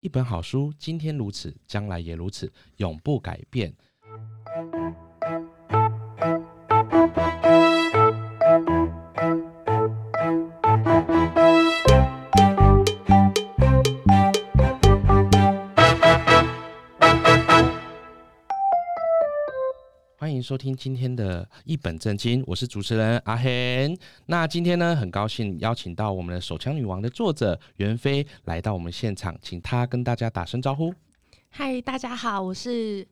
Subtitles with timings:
[0.00, 3.70] 一本好书，今天如此，将来也如此，永不改变。
[20.42, 23.96] 收听今天的一本正经，我是主持人阿贤。
[24.26, 30.94] 那今天呢，很高兴邀请到我们的《手枪女王》的作者袁飞来到我们现场，请他跟大家打声招呼。
[31.48, 33.06] 嗨，大家好，我是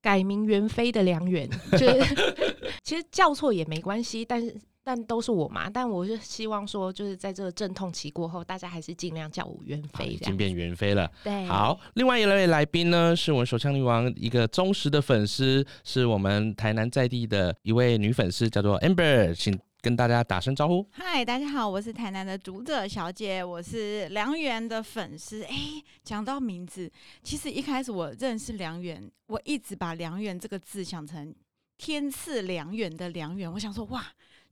[0.00, 2.14] 改名袁飞的梁远，就是
[2.82, 4.54] 其实叫错也没关系，但是。
[4.82, 11.10] 但都是我嘛，但我是希望说，就是在这个阵痛期过后，大家还是尽量叫我袁飞，已经变袁飞了。
[11.22, 20.84] 对，好，另外一位来宾呢，是我们手枪女王一个忠实的粉丝，是我们台南在地的一位女粉丝，叫做 Amber，请跟大家打声招呼。
[20.90, 25.42] 嗨，大家好，我是台南的读者小姐，我是梁袁的粉丝。
[25.42, 26.90] 哎、欸，讲到名字，
[27.22, 31.34] 其实一开始我认识梁袁，我一直把梁袁这个字想成
[31.76, 34.02] 天赐良缘的良缘，我想说哇。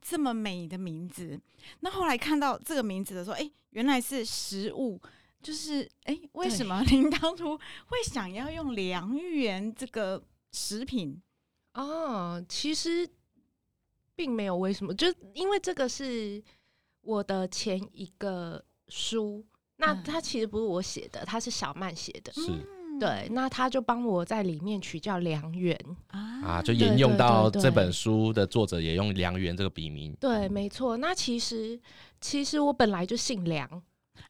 [0.00, 1.40] 这么美的名字，
[1.80, 5.00] 那后来看到这个名字的时候，哎，原来是食物，
[5.42, 11.20] 就是哎，为什么您当初会想要用良缘这个食品？
[11.74, 13.08] 哦，其实
[14.14, 16.42] 并没有为什么，就因为这个是
[17.02, 19.44] 我的前一个书，
[19.76, 22.77] 那它其实不是我写的，它是小曼写的，是。
[22.98, 30.12] 对，那他就帮我在里面取叫梁袁啊，就沿用到这本书的作者也用梁袁这个笔名。
[30.20, 30.96] 对，没错。
[30.96, 31.78] 那其实
[32.20, 33.68] 其实我本来就姓梁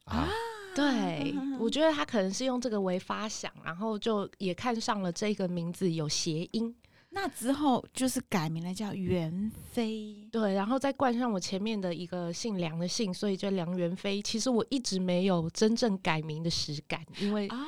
[0.05, 0.29] 啊，
[0.75, 6.75] 对， 我觉得他可能是用这个为发想，然后就也看上了这个名字有谐音，
[7.09, 10.27] 那之后就是改名了叫袁飞。
[10.31, 14.21] 对，然后再冠上我前面的一个姓梁的姓，所以就梁元飞。
[14.21, 17.65] 其实我一直没有真正改名的实感，因为啊。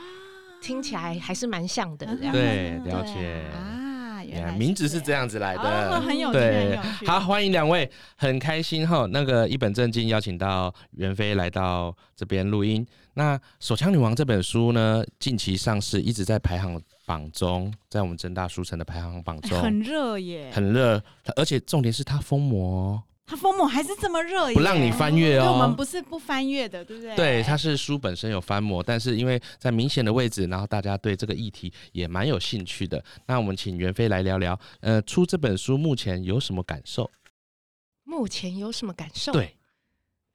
[0.61, 3.43] 听起来还是蛮像的，对，了解。
[3.51, 5.27] 啊，原来名字是这样。
[5.27, 7.07] 子来的，哦、很有趣，对，很有趣。
[7.07, 9.07] 好，欢迎两位，很开心哈。
[9.11, 12.85] 那个一本正经邀请到袁飞来到这边录音。
[13.13, 19.61] 那《手枪女王》这本书呢，近期上市，一直在排行榜中，在我们正大书城的排行榜中。
[19.61, 21.01] 很热耶，很热，
[21.35, 23.01] 而且重点是它封膜。
[23.31, 25.53] 它封膜还是这么热，不让你翻阅哦。
[25.53, 27.15] 我们不是不翻阅的，对不对？
[27.15, 33.01] 对，它是书本身有翻膜，但是因为在明显的位置，然后大家对这个议题也蛮有兴趣的。
[33.25, 37.09] 那我们请袁飞来聊聊，呃，出这本书目前有什么感受？
[38.03, 39.31] 目前有什么感受？
[39.31, 39.55] 对，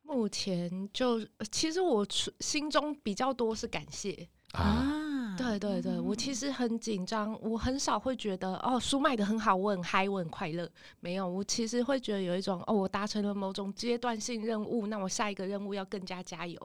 [0.00, 1.20] 目前就
[1.50, 2.06] 其实我
[2.40, 4.62] 心中比较多是感谢啊。
[4.62, 5.02] 啊
[5.36, 10.66] 对对对，我其实很紧张，我很少会觉得哦，书卖的很好，我很嗨，我很快乐。
[11.00, 16.58] 没有，我其实会觉得有一种哦，我达成了某种阶段性任务，那我下一个任务要更加加油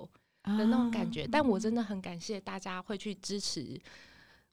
[0.43, 1.27] 的那种感觉。
[1.29, 3.77] 但我真的很感谢大家会去支持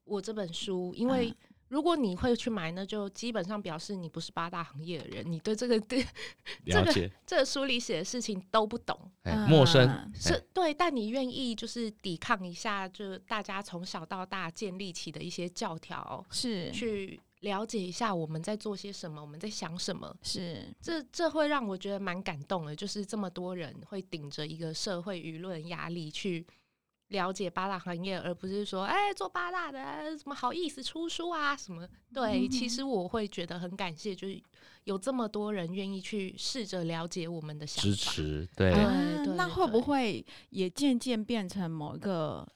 [0.03, 1.33] 我这本书，因为。
[1.69, 6.05] 如果你会去买那，就基本上表示你不是八大行业的人，你对这个对
[6.67, 16.71] 这个 这个书里写的事情都不懂，欸、陌生是对，但你愿意就是抵抗一下，就大家从小到大建立起的一些教条，是。
[16.73, 20.75] 去了解一下我们在做些什么，我们在想什么，是。
[20.81, 26.47] 这这会让我觉得蛮感动的，就是这么多人会顶着一个社会舆论压力去。
[27.09, 31.57] 了解八大行业，而不是说，哎、欸，做八大的怎么好意思出书啊？
[31.57, 31.89] 什么？
[32.13, 34.41] 对，嗯、其实我会觉得很感谢，就是
[34.85, 38.49] 有这么多人愿意去试着了解我们的想法，支持。
[38.55, 38.73] 对，
[39.37, 42.47] 那会不会也渐渐变成某一个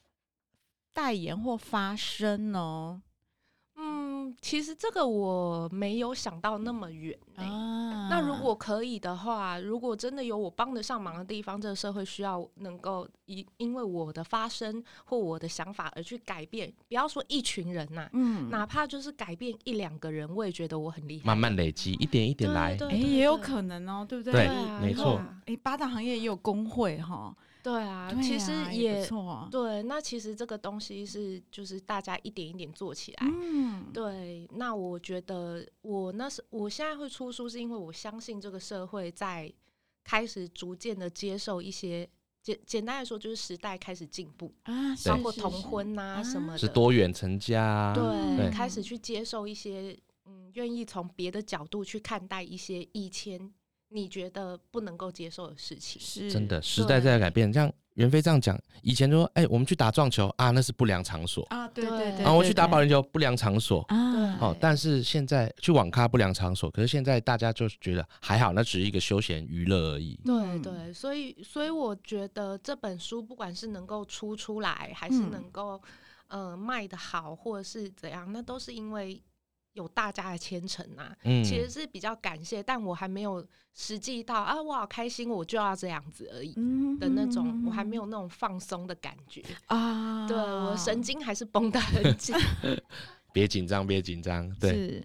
[0.92, 3.02] 代言或发声呢？
[4.24, 8.08] 嗯，其实这个我没有想到那么远、欸、啊。
[8.10, 21.24] 那如果可以的话，如果真的有我帮得上忙的地方，这个社会需要能够因因为我的发声或我的想法而去改变，不要说一群人呐、啊，嗯，哪怕就是改变一两个人，我也觉得我很厉害。
[21.26, 24.32] 慢慢累积，一点一点来，哎，也有可能哦，对不对？
[24.32, 24.48] 对，
[24.80, 25.22] 没错。
[25.46, 27.34] 哎，八大行业也有工会哈。
[27.62, 29.82] 对啊，对啊，其实也，也不错啊，对。
[29.84, 33.18] 那其实这个东西是，就是大家一点一点做起来。
[33.22, 34.48] 嗯，对。
[34.54, 39.52] 那我觉得，我那是我现在会出书，是因为我相信这个社会在
[40.02, 42.08] 开始逐渐的接受一些
[42.42, 44.72] 简简单来说，就是时代开始进步啊，
[45.06, 53.52] 包括同婚呐、啊、什么的，是多元成家、啊，对，对，开始去接受一些，嗯，愿意从别的角度去看待一些以前。
[53.92, 56.00] 你觉得不能够接受的事情。
[56.00, 57.52] 是真的，时代在改变。
[57.52, 70.18] 像袁飞这样讲，以前说，哎、欸，我们去打撞球啊，那是不良场所啊，对对对，然后我去打保龄球，不良场所啊，哦，但是现在去网咖不良场所，可是现在大家就觉得还好，那只是一个休闲娱乐而已。
[70.24, 75.78] 对对，所以所以我觉得这本书不管是能够出出来，还是能够
[76.28, 79.22] 嗯、呃、卖的好，或者是怎样，那都是因为。
[79.74, 86.52] 有大家的虔诚呐，嗯，其实是比较感谢，但我还没有实际到啊，我好开心，我就要这样子而已
[86.98, 92.34] 的那种，嗯、我还没有那种放松的感觉啊，对，我神经还是绷得很紧，
[93.32, 94.70] 别紧张，别紧张，对。
[94.72, 95.04] 是，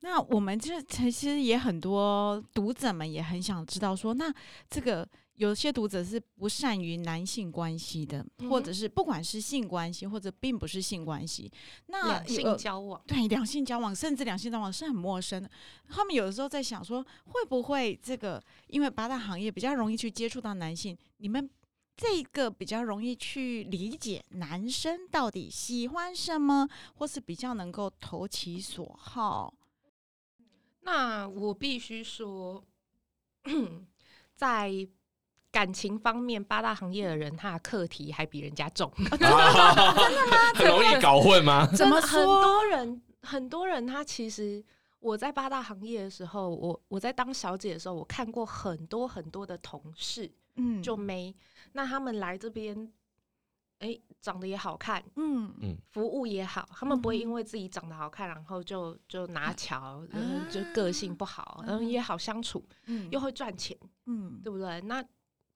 [0.00, 4.32] 那我们这其实也很多读者们也很想知道说，那
[4.68, 5.08] 这个。
[5.38, 11.48] 有些读者是不善于男性关系的，嗯、或者是不管是性关系或者并不是性关系，
[11.86, 15.48] 那两性交往，对两性交往，甚至两性交往是很陌生的。
[15.88, 21.48] 他们有的时候在想说，会不会这个因为八大行业比较容易去接触到男性，你们
[21.96, 29.54] 这个比较容易去理解男生到底喜欢什么，或是比较能够投其所好？
[30.80, 32.64] 那我必须说，
[34.34, 34.88] 在。
[35.50, 38.92] 感情方面，八大行业的人，他的课题还比人家重。
[39.10, 39.94] 真的吗？
[40.54, 41.66] 很容易搞混吗？
[41.74, 44.62] 怎么很多人，很多人，他其实
[45.00, 51.34] 我在八大行业的时候，我我在当小姐的时候，我看过很多很多的同事，嗯，就没。
[51.72, 52.76] 那他们来这边，
[53.78, 55.54] 哎、欸，长得也好看，嗯。
[55.60, 64.80] 嗯，服务也好，他们不会因为自己长得好看，然后就就拿桥，然后就个性不好，然后也好相处，嗯，又会赚钱，嗯，对不对？
[64.82, 65.02] 那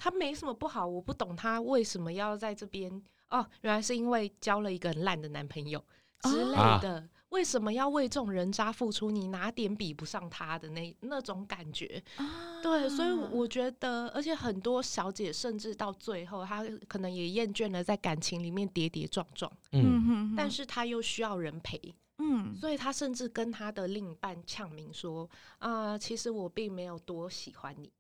[0.03, 2.91] 他没什么不好，我不懂他为什么要在这边
[3.31, 5.81] 哦，原来是因为交了一个很烂的男朋友
[6.23, 9.13] 之类的，啊、为什么要为这种人渣付出？
[9.13, 12.03] 你哪点比不上他的那那种感觉？
[12.17, 21.81] 啊、对，所以我觉得，而且很多小姐甚至到最后，她可能也厌倦了在感情里面跌跌撞撞，嗯哼，但是她又需要人陪，
[22.19, 27.93] 嗯，所以她甚至跟她的另一半呛明说：“啊、呃，其实我并没有多喜欢你。”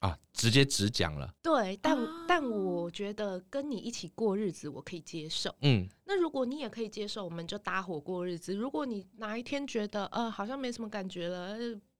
[0.00, 0.17] 啊，
[0.48, 1.30] 直接直讲了。
[1.42, 5.54] 对，但、啊、但我觉得跟你一起过日子，我可以接受。
[5.60, 8.54] 嗯，那如果你也可以接受，我们就搭伙过日子。
[8.54, 11.54] 如果你哪一天觉得呃好像没什么感觉了，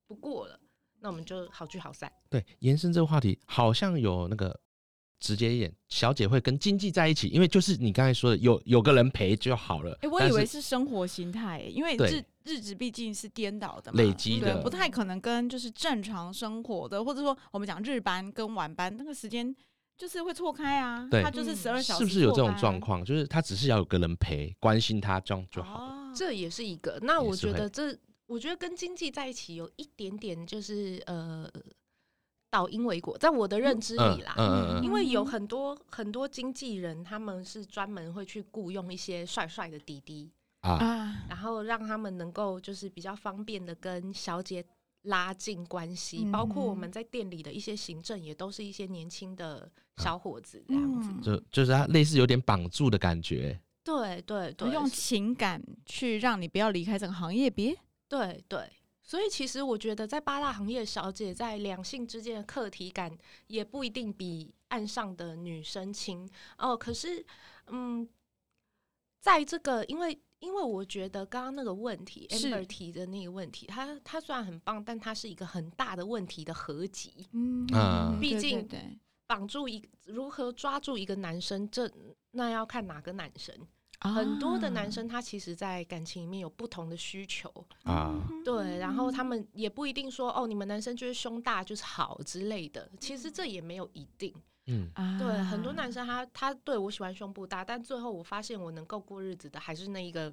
[0.06, 0.59] 不过了，
[1.00, 2.11] 那我们就好聚好散。
[2.31, 4.59] 对，延伸这个话题，好像有那个
[5.20, 9.93] 直接一点，小姐会跟经济在一起，因为就是你刚才说的，有有个人陪就好了。
[9.94, 12.25] 哎、欸，我以为是生活形态，因为日。
[12.44, 19.55] 日子毕竟是颠倒的嘛，累积的，不太可能跟就是正常生活的，或者说我们讲日班跟晚班那个时间
[19.99, 21.06] 就是会错开啊。
[21.11, 23.05] 对，他就是十二小时，是不是有这种状况？
[23.05, 25.93] 就是他只是要有个人陪，关心他这样就好了。
[25.93, 26.99] 哦，这也是一个。
[27.03, 27.94] 那我觉得这，
[28.26, 31.47] 我觉得跟经济在一起有一点点就是呃，
[32.50, 40.31] 倒因为果，在我的认知里啦，嗯嗯嗯，因为有很多很多经纪人，他们是专门会去雇佣一些帅帅的弟弟。
[40.61, 44.62] 啊，然后让他们能够就是比较方便的跟小姐
[45.03, 53.59] 拉近关系，嗯、包括我们在店里的一些行政，也都是一些年轻的小伙子这样子，就就是他类似有点绑住的感觉。
[53.85, 57.79] 对对对，用情感去让你不要离开这个行业，别。
[58.09, 58.69] 对对，
[59.08, 63.16] 所以其实我觉得在八大行业小姐在两性之间的课题感
[63.46, 66.28] 也不一定比岸上的女生轻
[66.58, 66.76] 哦。
[66.76, 67.25] 可是，
[67.69, 68.06] 嗯，
[69.20, 70.20] 在这个因为。
[70.40, 77.26] 因为我觉得刚刚那个问题，Amber 提的那个问题，它它虽然很棒，但它是一个很大的问题的合集。
[77.32, 77.66] 嗯，
[78.20, 78.64] 毕竟
[79.26, 81.90] 绑住一如何抓住一个男生，这
[82.31, 83.52] 那要看哪个男生。
[84.00, 88.15] 啊、很多的男生他其实，在感情里面有不同的需求啊。
[88.44, 92.89] 对，然后他们也不一定说哦，你们男生就是胸大就是好之类的。
[93.01, 94.32] 其实这也没有一定。
[94.67, 100.32] 嗯，对，很多男生他他对我喜欢胸部大，但最后我发现我能够过日子的还是那一个。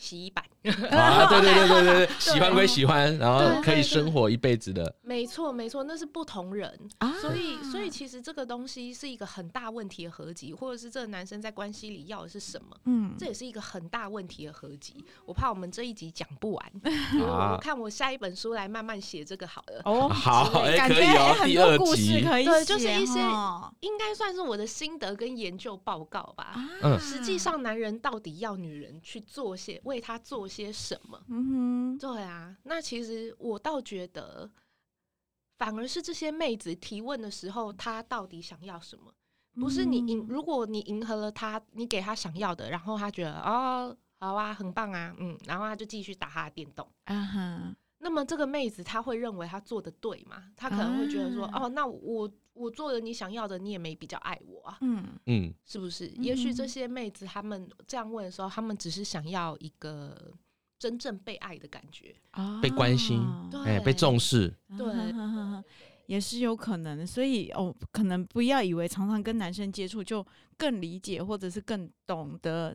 [0.00, 0.42] 洗衣板
[0.90, 4.94] 啊，对对对对对， 喜欢归喜欢，然后可以生活一辈子的。
[5.02, 12.76] 没错没错，那是不同人啊，所以所以其实这个东西是一个很大问题的合集，或者是这个男生在关系里要的是什么？
[12.84, 15.04] 嗯，这也是一个很大问题的合集。
[15.26, 16.72] 我怕我们这一集讲不完，
[17.20, 19.82] 我看我下一本书来慢慢写这个好了。
[19.84, 21.04] 哦，好，感觉
[21.34, 23.18] 很多故事可以对，就是一些
[23.80, 26.54] 应该算是我的心得跟研究报告吧。
[26.82, 29.80] 嗯，实际上男人到底要女人去做些。
[29.90, 31.20] 为他做些什么？
[31.26, 32.56] 嗯哼，对啊。
[32.62, 34.48] 那其实我倒觉得，
[35.58, 39.12] 反而是这些妹子提问的时候，她到底想要什么？
[39.54, 46.88] 不是你迎，如果你迎合了她，你给她想要的，然后她觉得哦，好啊，很棒啊，嗯，然后她就继续打她的电动。
[47.04, 50.42] 啊哈，那么这个妹子她会认为她做的对吗？
[50.56, 54.78] 她可能会觉得说，啊、哦，那我我做了你想要的，你也没比较爱我啊。
[54.80, 56.08] 嗯嗯，是不是？
[56.16, 60.32] 也许这些妹子她们这样问的时候，她们只是想要一个
[60.78, 62.16] 真正被爱的感觉，
[62.62, 63.20] 被关心，
[63.66, 65.14] 哎，被重视，对，
[66.06, 67.06] 也是有可能。
[67.06, 70.26] 所以哦，可能不要以为常常跟男生接触就
[70.56, 72.74] 更理解，或者是更懂得。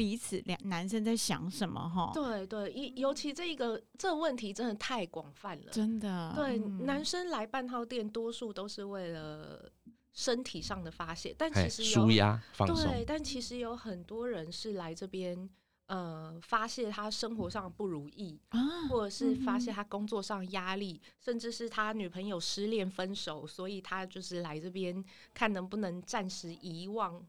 [0.00, 1.78] 彼此两男生在想什么？
[1.86, 6.32] 哈，对对，尤尤其这一个这个问题真的太广泛了，真的。
[6.34, 9.70] 对，嗯、男生来半套店，多数都是为了
[10.14, 12.90] 身体上的发泄，但其实舒压放松。
[12.90, 15.50] 对，但其实有很多人是来这边，
[15.84, 25.04] 呃，发泄他生活上不如意，啊、或者是发泄他工作上压力，嗯、甚至是他女朋友失恋分手，所以他就是来这边
[25.34, 27.22] 看能不能暂时遗忘。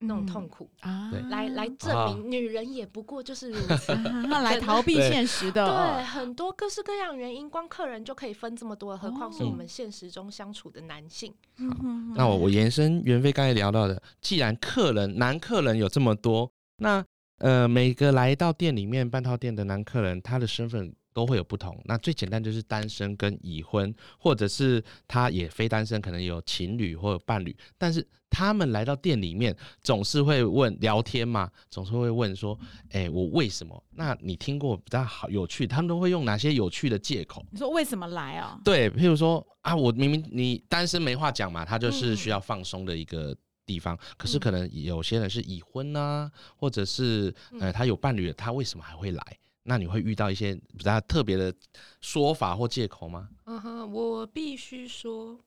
[0.00, 0.68] 那种痛苦。
[0.80, 5.64] 啊，来来证明女人也不过就是如此，那来逃避现实的。
[5.64, 11.32] 对，很多各式各样原因，光客人就可以分这么多，何况是我们现实中相处的男性。
[11.56, 11.84] 好，
[12.16, 17.04] 那我我延伸袁飞刚才聊到的，既然客人男客人有这么多，那
[17.38, 20.94] 呃每个来到店里面半套店的男客人，他的身份。
[21.12, 21.78] 都会有不同。
[21.84, 27.56] 那最简单就是单身跟已婚，或者是他也非单身，可能有情侣或者伴侣。
[27.76, 32.56] 但是他们来到店里面，总是会问聊天嘛，总是会问说
[32.90, 37.44] ：“哎、欸，我为什么？”那你听过比较好有趣，他们都会用哪些有趣的借口？
[37.50, 38.58] 你说为什么来啊？
[38.64, 43.36] 对，譬如说啊，我明明你单身没话讲嘛，他就是需要放松的一个
[43.66, 43.96] 地方。
[43.96, 49.38] 嗯、可是可能有些人是已婚啊，或者是呃他有伴侣，他为什么还会来？
[49.62, 51.54] 那你会遇到一些比较特别的
[52.00, 53.28] 说法或借口吗？
[53.44, 55.38] 嗯哼，我必须说，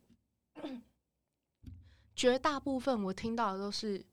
[2.15, 4.03] 绝大部分我听到的都是。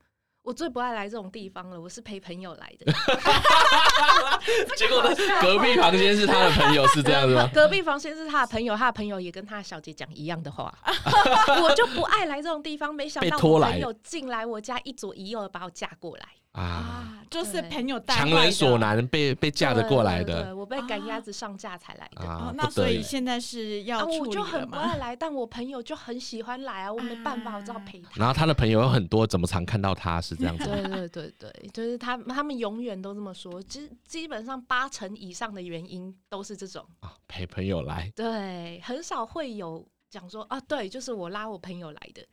[0.42, 2.90] 我最不爱来这种地方了，我是陪朋友来的。
[4.74, 7.46] 结果呢，隔壁房间是他的朋友，是这样子吗？
[7.52, 10.74] 隔壁房间是他的朋友，他的朋友也跟他的小姐讲一样的话。
[11.62, 16.26] 我就不爱来这种地方，没想到我朋友进来我家，一左一右的把我架过来。
[16.52, 20.54] 啊，就是朋友带，强人所难，被被架着过来的。
[20.56, 22.54] 我被赶鸭子上架才来的。
[22.56, 24.26] 那所以现在是要处理了吗？
[24.26, 28.10] 我就很不爱来，但我朋友就很喜欢来啊，我没办法，我只好陪他。
[28.16, 30.64] 然后他的朋友有很多，怎么常看到他是这样子？
[30.66, 38.12] 对对对对，就是他他们永远都这么说，基基本上八成以上的原因都是这种啊，陪朋友来。
[38.16, 42.26] 对，很少会有讲说啊，对，就是我拉我朋友来的。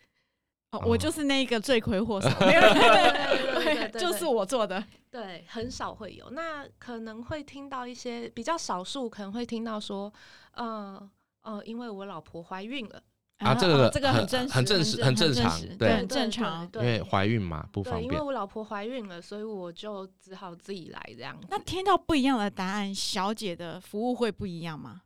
[0.71, 10.11] 哦，我就是那个罪魁祸首， 没有，对，就是我做的，对，很少会有，那可能会听到一些比较少数，可能会听到说，
[10.53, 11.09] 呃
[11.43, 13.01] 呃，因为我老婆怀孕了。
[13.37, 21.39] 啊，这个这个很真实，很正式，很正常，对，很正常，因为怀孕嘛，不方便，因为我老婆怀孕了，所以我就只好自己来这样。
[21.47, 25.03] 那听到不一样的答案，小姐的服务会不一样吗？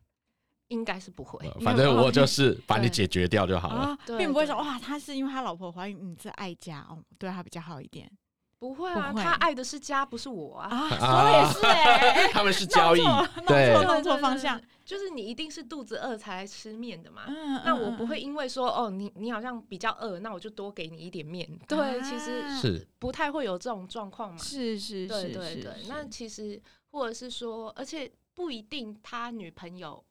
[0.71, 8.09] 应该是不会，反正我就 是把你解决掉就好了，并不会说哇，他是因为他老婆怀孕，你是爱家哦，对他比较好一点。
[8.57, 10.69] 不会啊，他爱的是家，不是我啊。
[10.69, 13.01] 啊，说也是哎， 他们是交易，
[13.47, 14.61] 对，弄错方向。
[14.85, 17.23] 就是你一定是肚子饿才来吃面的嘛。
[17.65, 21.49] 那我不会因为说哦，你你好像比较饿，那我就多给你一点面。
[21.67, 24.37] 对，其实是不太会有这种状况嘛。
[24.37, 25.73] 是是是，对对对。
[25.89, 26.61] 那其实
[26.91, 30.03] 或者是说，而且不一定他女朋友。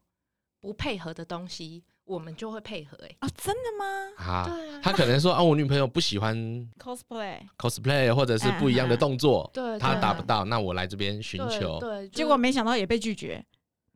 [0.60, 2.98] 不配合的东西，我们就会配合。
[3.02, 3.84] 哎，啊，真的吗？
[4.18, 6.36] 啊，对啊，他可能说啊，我女朋友不喜欢
[6.78, 13.44] cosplay，cosplay 或者是不一样的动作，对，他达不到，那我来这边寻求，对，结果没想到也被拒绝。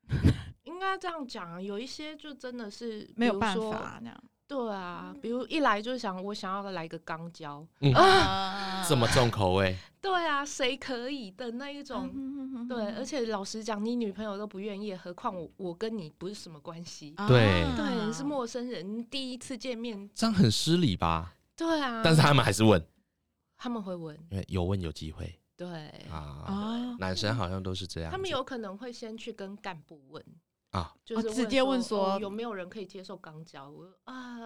[0.65, 4.25] 应该这样讲，有一些就真的是没有办法那样。
[4.47, 7.67] 对啊，比如一来就想我想要来个肛交，
[8.87, 9.77] 这么重口味。
[10.03, 12.67] 对啊，谁可以的那一种？
[12.69, 17.15] 对，而且老实讲，你女朋友都不愿意，何况我我跟你不是什么关系？
[17.27, 21.35] 对对，是陌生人，第一次见面，这样很失礼吧？
[21.57, 22.87] 对啊，但是他们还是问，
[23.57, 25.41] 他们会问，因为有问有机会。
[25.57, 30.23] 对啊，男生好像都是这样，他们有可能会先去跟干部问。
[30.75, 33.71] 啊，就是直接问说有没有人可以接受肛交？
[33.71, 34.41] 我啊，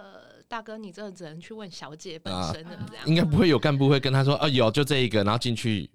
[0.46, 3.06] 大哥，你真的只能去问小姐本身的这样。
[3.06, 5.90] 应该不会有干部会跟他说啊，有就这一个，然后进去。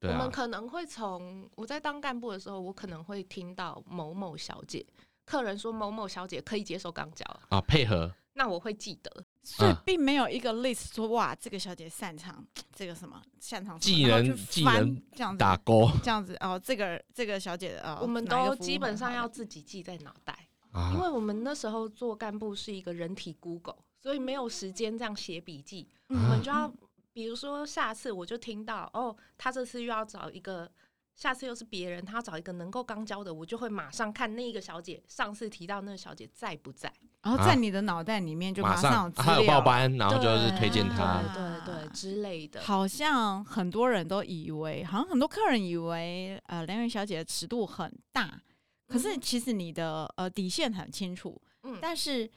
[0.00, 4.84] 我们可能会从我在当干部的时候，我可能会听到某某小姐
[5.24, 8.12] 客人说某某小姐可以接受肛交啊，配合。
[8.34, 9.24] 那我会记得。
[9.44, 20.48] 所以并没有一个 list 说哇，这个小姐擅长这个什么擅长技能技能这样子打勾这样子哦，这个这个小姐哦，我们都基本上要自己记在脑袋，
[20.92, 26.72] 因为我们那时候做干部是一个人体 Google，所以没有时间这样写笔记，我们就要
[27.12, 30.70] 比如说下次我就听到哦，他这次又要找一个
[31.16, 42.60] 下次又是别人，他要找一个能够刚教的，我就会马上看那个小姐上次提到那个小姐在不在，然后在你的脑袋里面就马上有他有报班，然后就是推荐他，对对对之类的。
[42.60, 48.40] 好像很多人都以为，好像很多客人以为，呃，梁媛小姐的尺度很大，
[48.88, 52.28] 可是其实你的呃底线很清楚，嗯，但是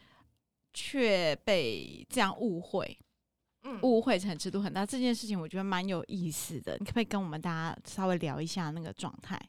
[0.74, 2.98] 却被这样误会。
[3.82, 6.77] 误会成尺度很大这件事情，我觉得蛮有意思的。
[6.77, 9.42] 你可不可以跟我们大家稍微聊一下那个状态？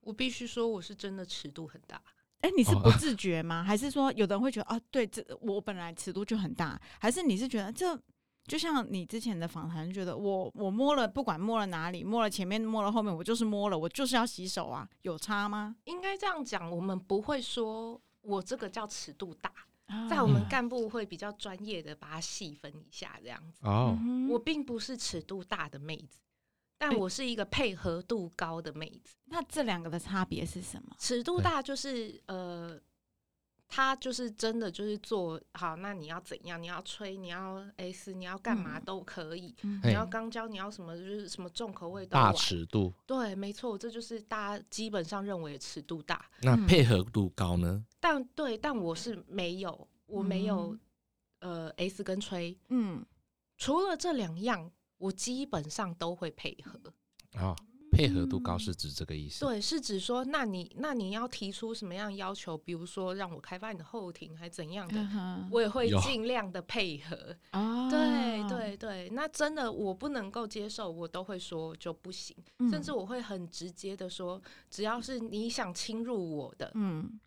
[0.00, 2.00] 我必须说，我是真的尺度很大。
[2.40, 3.62] 哎、欸，你是不 自觉吗？
[3.62, 6.80] 还是说有的人会觉得啊，对，这我本来尺度就很大？
[6.98, 7.98] 还是你是觉得这
[8.46, 15.76] 就像你之前的访谈，觉得我我摸了，不管摸了哪里，摸了前面，摸了后面，我就是摸了，我就是要洗手啊，有差吗？
[15.84, 19.52] 应该这样讲，我们不会说我这个叫尺度大。
[20.08, 23.58] 在我们干部会比较专业的把它细分一下，这样子。
[23.66, 26.20] 哦，我并不是尺度大的妹子，
[26.80, 29.14] 但我是一个配合度高的妹子。
[29.26, 30.96] 那这两个的差别是什么？
[30.98, 32.80] 尺度大就是呃。
[33.72, 36.60] 他就是真的就是做好，那你要怎样？
[36.60, 39.54] 你要吹，你要 S，你要干嘛都可以。
[39.62, 42.92] 嗯、你要肛交，你要什么就是什么重口味都大尺度。
[43.06, 46.28] 对，没错，这就是大家基本上认为的尺度大。
[46.42, 47.68] 那配合度高呢？
[47.68, 50.76] 嗯、但对，但我是没有，我没有、
[51.38, 52.58] 嗯、呃 S 跟吹。
[52.70, 53.06] 嗯，
[53.56, 54.68] 除了这两样，
[55.00, 56.78] 我基本上都会配合。
[57.40, 57.56] 哦
[57.92, 59.44] 配合度高是指这个意思？
[59.44, 62.56] 对，是指说，那你那你要提出什么样要求？
[62.56, 67.36] 比如说让我开发你的后庭，还怎样的，我也会尽量的配合。
[67.50, 72.34] 哦，对对对，那真的我不能够接受，我都会说就不行，
[72.70, 74.40] 甚至我会很直接的说，
[74.70, 77.18] 只要是你想侵入我的，嗯，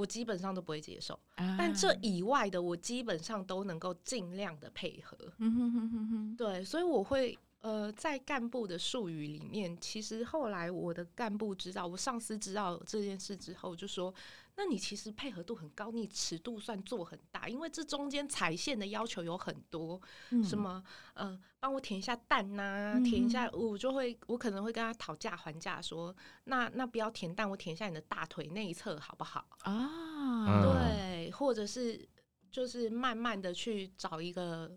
[0.00, 1.18] 我基本上都不会接受。
[1.36, 5.16] 但这以外的，我基本上都能够尽量的配合。
[5.38, 7.38] 嗯哼哼哼哼，对，所以我会。
[7.62, 14.14] 呃，在干部的术语里面，其实后来我的干部知道，我上司知道这件事之后，就说
[14.56, 20.82] ：“那你其实配合度很高，你尺度算做很大，因为这中间踩线的要求有很多，嗯、什么
[21.14, 26.14] 呃，帮我舔一下蛋呐、啊，舔一下，嗯、我就会我可能会跟他讨价还价，说：
[26.44, 29.46] 那那不要舔蛋，我舔一下你的大腿内侧好不好？
[29.62, 32.08] 啊，对，或者是
[32.50, 34.70] 就是慢慢的去找一个。”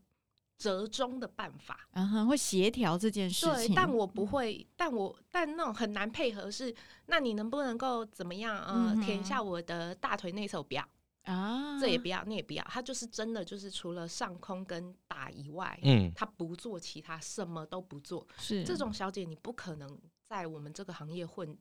[0.57, 3.67] 折中的办法，嗯哼，会协调这件事情。
[3.67, 6.73] 对，但我不会，但我但那种很难配合是，
[7.07, 8.57] 那你能不能够怎么样？
[8.59, 10.87] 呃，嗯、舔一下我的大腿内侧，我不要
[11.23, 12.63] 啊，这也不要，那也不要。
[12.65, 18.25] 他就是真的，就是除了上空跟打以外，嗯，他不做其他，什么都不做。
[18.37, 21.57] 是这种小姐，你不可能在我们这个行业混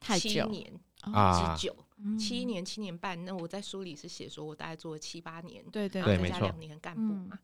[0.00, 1.76] 七年啊之久，
[2.18, 3.22] 七年七年半。
[3.24, 7.30] 那我在书里是写说，我大概做了七八年，对对对，再加两年干部嘛。
[7.32, 7.38] 嗯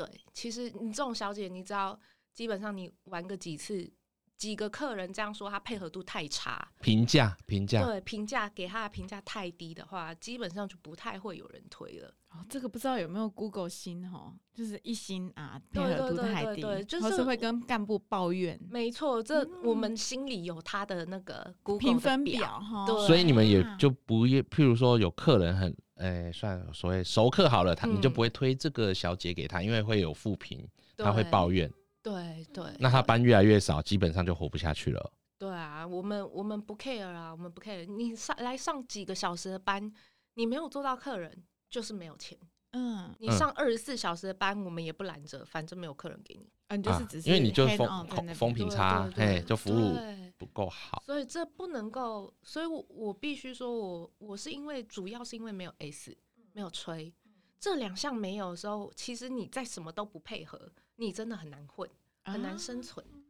[0.00, 1.98] 对，其实你这种小姐，你知道，
[2.32, 3.86] 基本上你玩个几次，
[4.34, 12.14] 几个客人这样说，她配合度太差，评价评价，对评价给她的评价太低的话，基本上就不太会有人推了。
[12.30, 18.58] 哦，这个不知道有没有 Google 星哈，就是一星啊，配合度太低，就是，是会跟干部抱怨。
[18.70, 25.76] 没错，这我们心里有他的那个 Google 评分表哈，对所以你们也就不也，譬如说有客人很。
[26.00, 31.70] 哎，算所谓熟客好了，他你就不会推这个小姐给他，因为会有负评，他会抱怨。
[32.02, 32.64] 对对。
[32.78, 35.12] 那他班越来越少，基本上就活不下去了。
[35.38, 37.84] 对啊，我们我们不 care 啊，我们不 care。
[37.84, 39.92] 你上来上几个小时的班，
[40.34, 42.38] 你没有做到客人，就是没有钱。
[42.72, 43.14] 嗯。
[43.18, 46.48] 你上二十四小时的班，我们也不拦着，反正没有客人给你。
[46.70, 49.94] 嗯，就是只是因为你就风风风评差，哎，就服务。
[50.40, 56.16] 不够好，所以这不能够，所以我我必须说我，我我是因为主要是因为没有 S，
[56.54, 57.12] 没有吹，
[57.58, 61.86] 这两项没有的时候，其实你在什么都不配合，你真的很难混，
[62.24, 63.04] 很难生存。
[63.04, 63.20] 啊、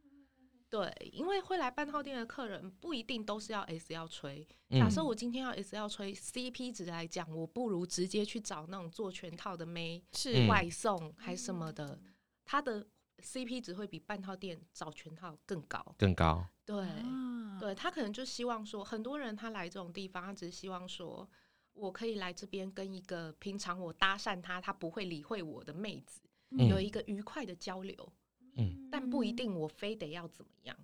[0.69, 4.47] 对，因为会来半套店的客人不一定都是要 S 要吹。
[4.71, 11.99] 假设我今天要 S 要吹、嗯、CP 值来讲，我不如直接去找那种做全套的妹，是外送还什么的，
[12.45, 12.87] 他的。
[13.21, 16.47] CP 值会比半套店找全套更高，更高。
[16.65, 21.29] 对，啊、对他可能就希望说，很多人他来这种地方，他只是希望说，
[21.73, 28.13] 我可以来这边跟一个平常我搭讪他，他不会理会我的妹子，嗯、有一个愉快的交流。
[28.57, 30.77] 嗯，但不一定我非得要怎么样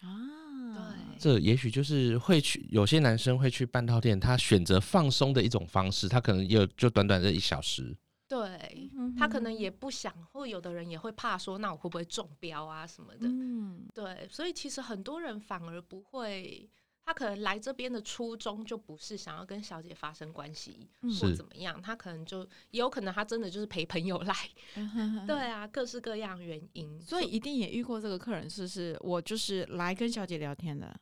[0.00, 0.74] 啊。
[0.74, 7.96] 对，这也许就是会去，有些男生会去半套店，他选择放松的一种方式，他可能也就短短这一小时。
[8.28, 13.28] 对，他可能也不想，或有的人也会怕说，那我会不会中标啊什么的？
[13.28, 16.68] 嗯，对，所以其实很多人反而不会，
[17.04, 22.40] 他可能来这边的初衷就不是想要跟小姐发生关系，嗯、或怎么样，他可能就
[22.70, 24.34] 也有可能他真的就是陪朋友来，
[24.74, 28.96] 嗯、对啊，各式各样原因，所以一定也遇过这个客人，是不是？
[29.00, 30.98] 我就是来跟小姐聊天的，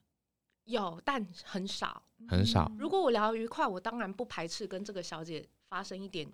[0.64, 2.70] 有，但很少，很少。
[2.78, 6.30] 如果我聊得愉快，我当然不排斥跟这个小姐发生一点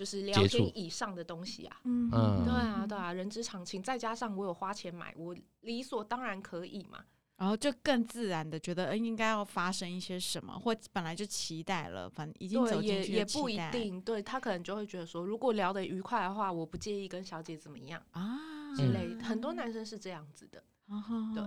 [0.00, 7.04] 就是聊天以上的东西啊，嗯，对啊，对啊，人之常情，再加上我有花钱买，我理所当然可以嘛。
[7.36, 19.22] 然后就更自然的觉得，呃，应该要发生一些什么，或本来就期待了，反正已经走进去也也不一定，对他可能就会觉得说，如果聊得愉快的话，我不介意跟小姐怎么样啊之类的。
[19.22, 21.44] 很多男生是这样子的，嗯、对，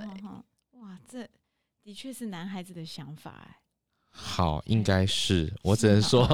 [0.80, 1.28] 哇，这
[1.82, 3.63] 的确是男孩子的想法哎。
[4.14, 6.26] 好，应该是， 我只能说，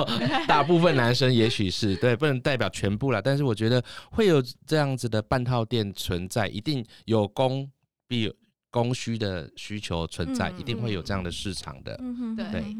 [0.47, 3.19] 大部分男生 也许是对，不能代表全部啦。
[3.19, 7.71] 但是我觉得会有这样子的半套店存在，一定有供
[8.07, 8.35] 必有。
[8.71, 11.97] 供需的需求存在，嗯、一定会有这样的市场的。
[12.03, 12.77] 嗯、对，对，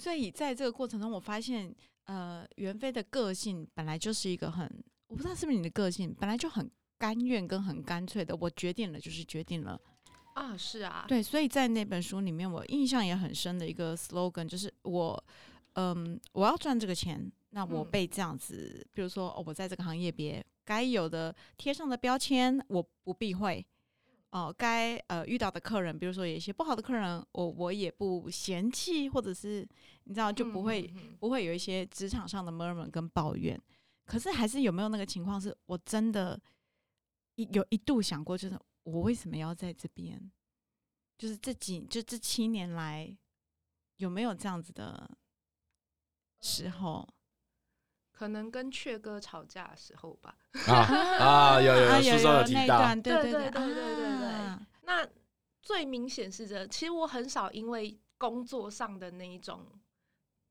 [0.00, 1.72] 所以在这个过程中，我发现，
[2.06, 4.68] 呃，袁飞的个性本来就是一个很，
[5.06, 6.68] 我不知道是不是你的个性，本来就很
[6.98, 8.34] 甘愿跟很干脆的。
[8.40, 9.80] 我决定了，就是决定了。
[10.40, 15.24] 啊，是啊，对，所以在那本书里面，我印象也很深的一个 slogan 就是我，
[15.74, 23.64] 嗯，我要赚这个钱，那我被这样子，嗯、比如说，哦，我在这个行业别该有的贴上的标签，我不避讳。
[24.30, 29.68] 哦，该呃遇到的客人，比如说有一些不好的客人，我我也不嫌弃，或者是
[30.04, 33.60] 你知道就不会、嗯、不会有一些职场上的 murmur 跟抱怨。
[34.06, 36.40] 可是还是有没有那个情况，是我真的
[37.34, 40.30] 一有一度想过，就是我为什么要在这边？
[41.18, 43.14] 就是这几就这七年来
[43.96, 45.10] 有没有这样子的
[46.40, 47.06] 时候？
[48.10, 50.36] 可能跟雀哥吵架的时候吧。
[50.66, 54.66] 啊啊，有有有，书中有提到，对对对对对对对。
[54.82, 55.06] 那
[55.62, 59.66] 最明显是这，其实我很少因为工作上的那一种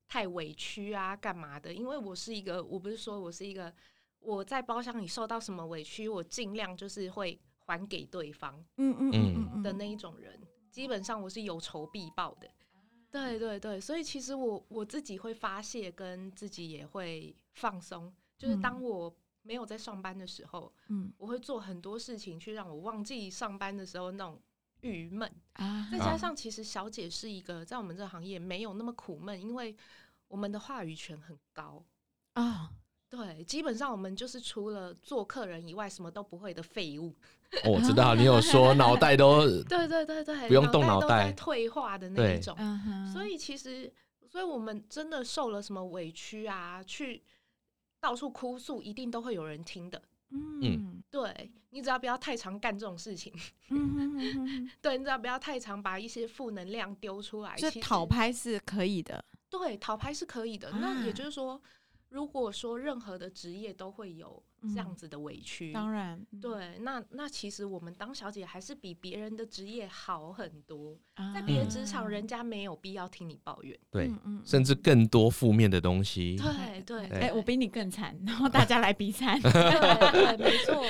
[0.08, 1.72] 太委屈啊，干嘛的？
[1.74, 3.72] 因为我是一个，我不是说我是一个，
[4.18, 7.40] 我在包厢里受到什么委屈，我尽量就是会
[7.70, 10.36] 还给对方，嗯嗯嗯的那一种人。
[10.72, 12.50] 基本上我是有仇必报的。
[13.12, 18.12] 对对对，所以其实我我自己会发泄，跟自己也会放松。
[18.36, 24.40] 就是当我没有在上班的时候，嗯，我会做很多事情去让我忘记上班的时候那种
[24.80, 25.88] 郁闷啊。
[25.92, 29.76] 再加上其实小姐是一个在我们这个行业没有那么苦闷，因为
[30.28, 31.84] 我们的话语权很高
[32.34, 32.72] 啊。
[33.08, 37.12] 对，基本上我们就是除了做客人以外，什么都不会的废物。
[37.64, 42.56] 哦，我知道你有说 脑袋都对对对对，不用动脑袋，退化的那一种。
[43.12, 43.92] 所以其实，
[44.30, 47.22] 所以我们真的受了什么委屈啊，去
[48.00, 50.00] 到处哭诉，一定都会有人听的。
[50.30, 53.32] 嗯，对，你只要不要太常干这种事情。
[53.70, 57.56] 嗯 对，你只要不要太常把一些负能量丢出来。
[57.56, 59.24] 这讨拍是可以的。
[59.48, 60.70] 对，讨拍是可以的。
[60.72, 61.60] 那也就是说。
[62.10, 74.10] 如果说任何的职业都会有这样子的委屈，嗯、当然，对，那那其实我们当小姐还是比别人的职业好很多，啊、在别的职场，人家没有必要听你抱怨，对，
[74.44, 80.84] 甚至更多负面的东西，对对，哎、欸，我比你更惨，然后大家来比惨， 对，没 错。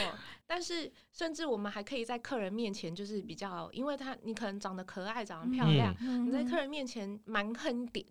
[0.47, 8.05] 但是甚至我们还可以在客人面前，就是比较，因为他你可能长得可爱，长得漂亮，嗯、你在客人面前蛮哼点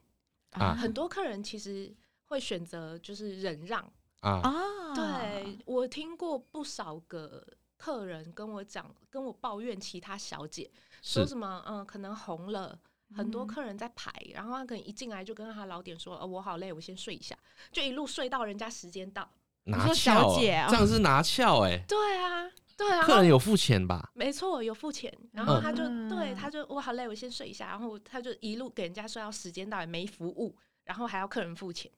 [0.52, 1.96] 啊，很多客人其实。
[2.30, 3.92] 会选择就是忍让
[4.22, 7.46] 啊，对，我听过不少个
[7.78, 10.70] 客人跟我讲，跟我抱怨其他小姐
[11.02, 12.78] 说什么，嗯，可能红了，
[13.16, 17.38] 很多客人在排，然后他可能一进来就跟他老点说，哦，我好累，我先睡一下，
[17.72, 19.30] 就一路睡到人家时间到。
[19.66, 24.10] 拿翘，这样是拿翘哎，对啊，对啊，客人有付钱吧？
[24.16, 30.56] 没错，有付钱，然后他就对，他就我好累，我先睡一下，然后他就一路给人家睡到时间到，也没服务，
[30.86, 31.92] 然后还要客人付钱。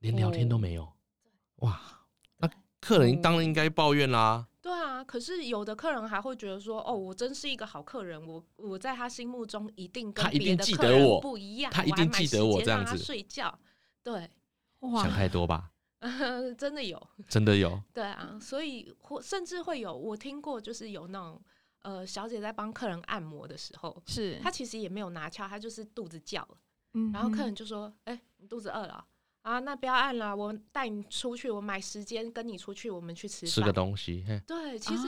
[0.00, 0.92] 连聊天都没有，
[1.64, 1.80] 哇！
[2.38, 2.50] 那
[2.80, 4.46] 客人当然应该抱怨啦。
[4.60, 13.58] 对啊，可是有的客人还会觉得说：“哦，我真是一个好客人，我我在他心目中一定跟别的客人不一样，他一定记得我这样子睡觉。”
[14.02, 14.30] 对，
[14.80, 15.70] 哇想太多吧？
[16.58, 17.80] 真的有，真的有。
[17.92, 21.40] 对啊，所以或甚至会有我听过，就是有那种
[21.82, 26.56] 呃小姐在帮客人按摩的时候，是她其实也没有拿翘，她就是肚子叫了，
[26.94, 29.04] 嗯，然后客人就说：“哎，你肚子饿了。”啊，
[29.60, 34.24] 那不要按了，我带你出去，我买时间跟你出去，我们去吃吃个东西。
[34.46, 35.06] 对，其实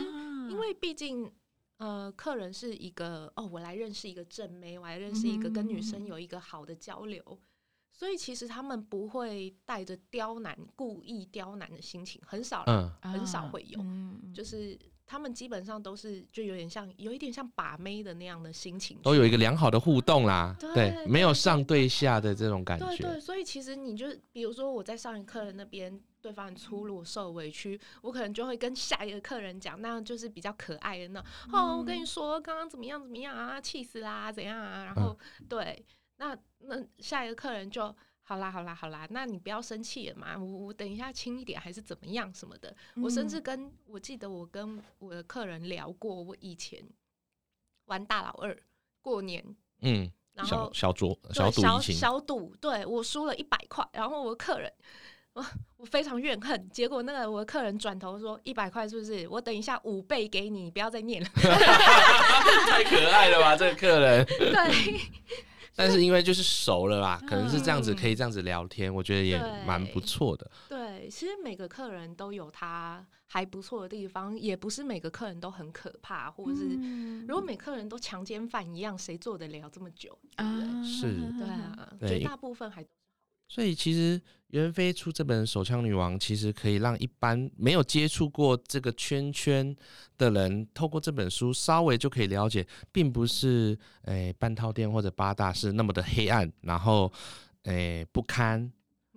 [0.50, 1.30] 因为毕竟
[1.78, 7.38] 呃，客人是一个哦，我来认识一个正妹，我来认识一个跟女生有一个好的交流，嗯、
[7.92, 22.86] 所以其实他们不会带着刁难、故意刁难的心情，很少，嗯、很少会有，嗯、就是他们基本上都是就有点像有一点像把妹的那样的心情，都有一个良好的互动啦，对，没有上对下的这种感觉。
[22.86, 31.20] 对对，所以其实你就比如说我在上一个客人那边，对方很粗鲁受委屈，我可能就会跟下一个客人讲，那样就是比较可爱的那
[31.52, 34.84] 哦，我跟你说，刚刚怎么样怎么样啊，气死啦，怎样啊？
[34.84, 37.94] 然后、嗯、对，那那下一个客人就。
[38.28, 42.74] 好啦好啦好啦，那你不要生气了嘛，我我等一下轻一点还是怎么样什么的。
[42.96, 46.82] 嗯、我甚至跟我记得我跟我的客人聊过，我以前
[47.84, 48.58] 玩大老二
[49.00, 49.44] 过年，
[49.82, 54.72] 嗯，然后小赌小赌小小赌，对我输了一百块，然后我的客人，
[55.34, 59.28] 我我非常怨恨，结果那个我的客人转头说一百块是不是？
[59.28, 65.00] 我等一下五倍给你，你不要再念了， 太可爱了吧这个客人， 对。
[65.76, 70.50] 但是因为就是熟了啦，可能是这样子可以这样子聊天，嗯、我觉得也蛮不错的。
[70.68, 76.64] 对，其实每个客人都有他还不错的地方，也不是每个客人都很可怕，或者是
[77.28, 80.18] 如果每客人都强奸犯一样，谁做得了这么久？
[80.36, 80.84] 对不对？
[80.84, 82.84] 是，对啊，绝大部分还。
[83.48, 89.74] 所以其实袁飞出这本《手枪女王》，其实可以让一般没有接触过这个圈圈
[90.18, 97.12] 的人，透过这本书稍微就可以了解，并不是诶、半套店或者八大是那么的黑暗，然后
[97.64, 98.72] 诶、不堪。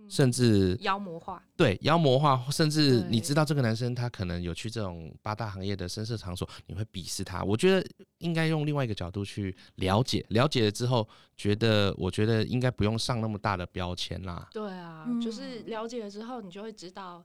[0.10, 7.44] 甚至妖魔化，对妖魔化，甚至你知道这个男生他可能有去这种八大行业的深色场所，你会鄙视他。
[7.44, 14.50] 我觉得应该用另外一个角度去了解，了解了之后，觉得我觉得应该不用上那么大的标签啦。
[14.52, 17.24] 对啊，就是了解了之后，你就会知道，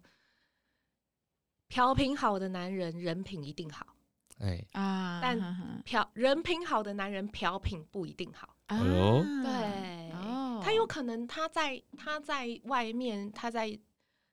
[1.69, 3.87] 嫖品好的男人人品一定好。
[4.39, 8.54] 哎啊，但嫖人品好的男人嫖品不一定好。
[8.67, 10.05] 哎呦，对。
[10.63, 13.79] 他有可能他在他在外面，他在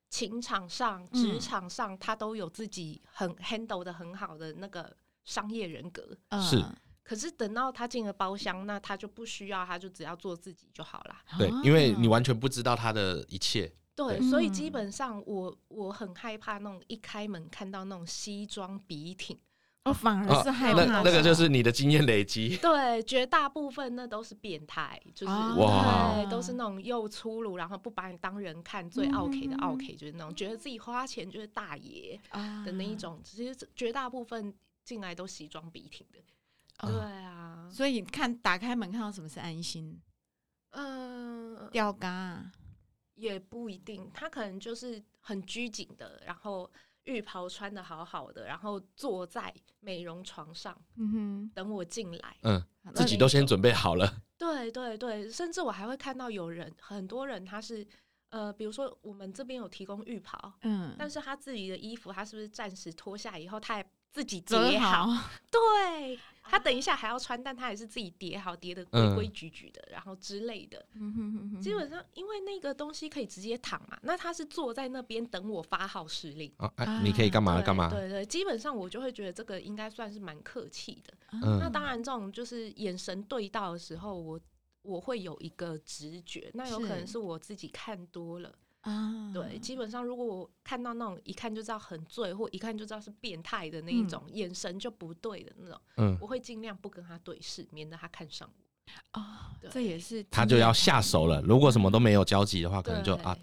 [0.10, 6.18] 情场上、职场上，他都有自己很 handle 的很好的那个商业人格。
[6.42, 6.64] 是，
[7.04, 11.16] 可是等到他进了包厢，那他就不需要，他就只要做自己就好了。
[11.38, 13.70] 对，因为你完全不知道他的一切。
[13.94, 19.38] 对，所以基本上我我很害怕那种一开门看到那种西装笔挺。
[19.84, 22.56] 哦，反而是害怕、哦、那那个就是你的经验累积。
[22.58, 32.20] 对，绝大部分那都是变态，就是、哦、哇对，都是那种又粗鲁，然后不把你当人看，最奥客的奥客，就是那种觉得自己花钱就是大爷
[32.64, 33.20] 的那一种。
[33.24, 36.20] 其实绝大部分进来都西装笔挺的。
[36.88, 40.00] 对啊，所以看打开门看到什么是安心？
[40.74, 42.52] 嗯，吊嘎
[43.16, 46.70] 也不一定，他可能就是很拘谨的，然后。
[47.12, 52.64] 浴袍穿的好好的，然后坐在美容床上，嗯哼，等我进来，嗯，
[52.96, 54.22] 自己都先准备好了。
[54.38, 57.86] 对对对，甚至我还会看到有人，很多人他是，
[58.30, 65.08] 呃，比如说我们这边有提供浴袍，嗯，但是他自己的衣服，他是不是暂时脱下以后，他也自己叠好？
[65.08, 66.18] 好对。
[66.44, 70.86] 他等一下还要穿，但他还是自己叠好，叠的规规矩矩的，嗯、然后之类的。
[71.62, 76.52] 基本上，因为那个东西可以直接躺嘛，那他是坐在那边等我发号施令。
[76.58, 77.90] 啊啊、你可以干嘛干嘛？
[77.90, 81.14] 对，对对，基本上我就会觉得这个应该算是蛮客气的。
[81.34, 84.40] 嗯、那当然，这种就是眼神对到的时候，我
[84.82, 88.54] 我会有一个直觉，那有可能是我自己看多了。
[88.82, 99.22] 啊，对，基本上如果我看到那种一看就知道很醉，或一看就知道是变态的那一种，嗯、眼神就不对的那种，嗯，我会尽量不跟他对视，免得他看上我。
[99.22, 99.24] 哦，
[99.62, 101.42] 对这也是他就要下手了。
[101.44, 103.38] 如果什么都没有交集的话，可能就啊，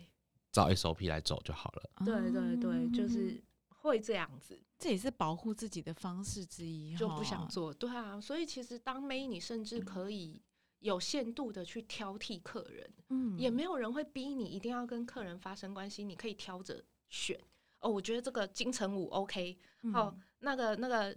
[0.50, 2.04] 照 SOP 来走就好了。
[2.04, 7.72] 对对对，就是会这样子，这也是保护自己的方式之一，就不想做。
[7.72, 10.42] 对啊，所以其实当妹，你甚至可以。
[10.80, 17.38] 有限度的去挑剔客人，嗯，也没有人会逼你一定要跟客人发生关系，你可以挑着选。
[17.80, 21.16] 哦，我觉得这个金城五 OK，嗯、哦，那个那个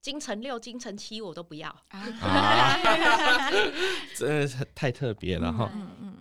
[0.00, 2.04] 金城六、金城七我都不要，啊、
[4.16, 5.70] 真的是太特别了哈。
[5.74, 6.11] 嗯嗯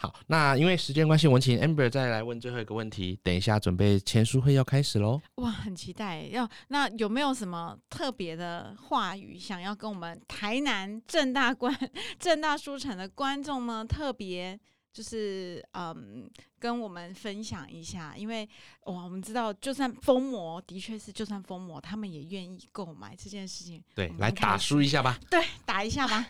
[0.00, 3.18] 好，那因为时间关系，我们请 Amber 再来问最后一个问题。
[3.20, 5.20] 等一下，准备签书会要开始喽。
[5.34, 6.22] 哇，很期待。
[6.26, 11.76] 要那有没有什么特别的话语想要跟我们台南正大观
[12.20, 13.84] 正大书城的观众呢？
[13.84, 14.56] 特别
[14.92, 16.30] 就是嗯，
[16.60, 18.14] 跟我们分享一下。
[18.16, 18.48] 因为
[18.86, 23.82] 哇，我们知道，就算疯魔，的确是就算疯魔，他们也愿意购买这件事情。
[23.96, 25.18] 对，来打书一下吧。
[25.28, 26.24] 对，打一下吧。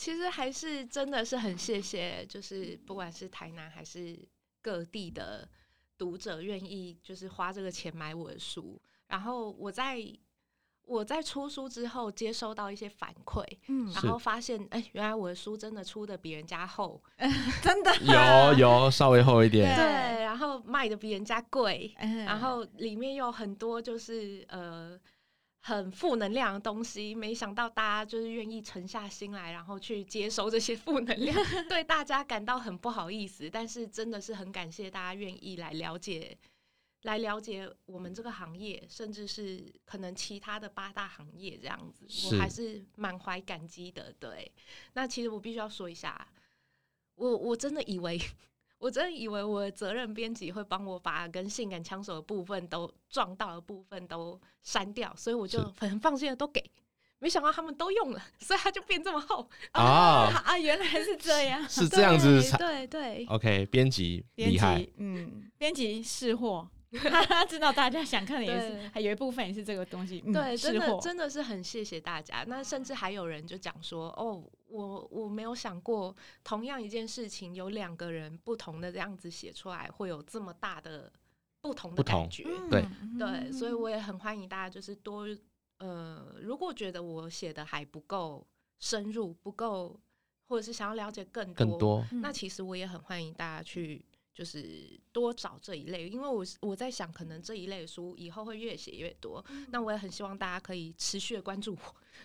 [0.00, 4.18] 其实还是真的是很谢谢，就是不管是台南还是
[4.62, 5.46] 各地的
[5.98, 10.02] 读者愿意就是花这个钱买我的书，然后我在
[10.86, 16.98] 我在出书之后接收到一些反馈，嗯，然后发现哎，原来我的书真的出的比人家厚，
[17.62, 24.98] 真的有 有稍微厚一点，对，然后卖的比人家贵，然后里面有很多就是呃。
[25.62, 31.36] 很负能量的东西，没想到大家就是愿意沉下心来，然后去接收这些负能量，
[31.68, 33.48] 对大家感到很不好意思。
[33.50, 36.36] 但是真的是很感谢大家愿意来了解，
[37.02, 44.10] 来了解我们这个行业，甚至是可能其他的八大行业这样子，我还是满怀感激的。
[44.18, 44.50] 对，
[44.94, 46.26] 那其实我必须要说一下，
[47.16, 48.18] 我我真的以为。
[48.80, 56.64] 我真的以为我的责任编辑会帮我把跟性感枪手的部分都撞到的部分都删掉，所以我就很放心的都给。
[57.18, 60.58] 没想到他们都用了，所以它就变这么厚啊啊！
[60.58, 63.26] 原来是这样，是这样子对，对对。
[63.26, 66.66] OK，编辑厉害，嗯，编辑识货。
[66.92, 70.20] 他 知道大家想看的也是，还有一部分也是这个东西。
[70.20, 72.44] 对，嗯、真的真的是很谢谢大家。
[72.48, 81.12] 那甚至还有人就讲说：“哦，我我没有想过，同样一件事情有两个人不同的这样子写出来，会有这么大的
[81.60, 82.84] 不同的感觉。”对
[83.16, 85.28] 对，所以我也很欢迎大家，就是多
[85.78, 88.44] 呃，如果觉得我写的还不够
[88.80, 89.96] 深入，不够，
[90.48, 94.04] 或者是想要了解更多，更多，那其实我也很欢迎大家去。
[94.40, 99.44] 就是多找这一类，因为我我在想，可能这一类书以后会越写越多。
[99.50, 101.76] 嗯、那我也很希望大家可以持续的关注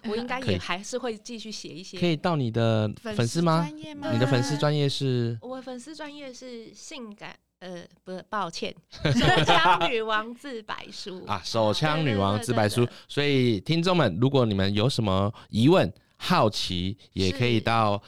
[0.05, 1.99] 我，我应该 也还是会继续写一些。
[1.99, 3.67] 可以到你的粉丝吗？
[3.97, 5.37] 吗你的粉丝专业是？
[5.41, 8.73] 我的粉丝专业是性感呃，不是，抱歉，
[9.03, 12.87] 手枪女王自白书啊，手枪女王自白书。
[13.09, 18.01] 所以听众们，如果你们有什么疑问、好奇，也可以到。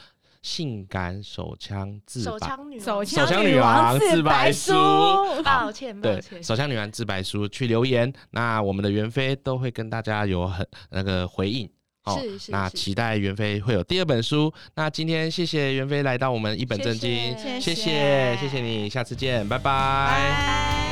[0.47, 4.71] 性感手枪自白，手枪女手枪女王自白书，
[5.43, 11.69] 抱歉，对，手枪女王自白书去留言，那我们的袁飞都会跟大家有很那个回应，
[12.05, 14.53] 哦，是是，那期待袁飞会有第二本书。
[14.75, 18.37] 那今天谢谢袁飞来到我们一本正经，谢谢。
[18.37, 20.86] 谢谢你，下次见，拜拜。